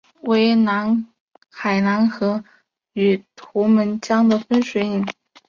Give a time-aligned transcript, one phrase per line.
[0.21, 0.55] 为
[1.51, 2.43] 海兰河
[2.93, 5.05] 与图们江的分水岭。